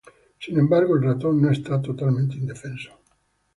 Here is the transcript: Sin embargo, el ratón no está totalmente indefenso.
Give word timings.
Sin 0.39 0.57
embargo, 0.57 0.95
el 0.97 1.03
ratón 1.03 1.39
no 1.39 1.51
está 1.51 1.79
totalmente 1.79 2.35
indefenso. 2.35 2.89